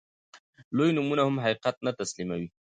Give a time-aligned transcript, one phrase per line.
[0.75, 2.47] لوی نومونه هم حقيقت نه تسليموي.